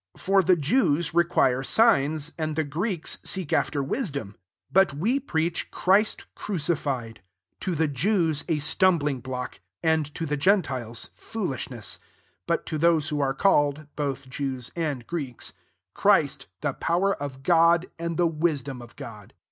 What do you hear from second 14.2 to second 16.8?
Jews, aid Greeks, Christ the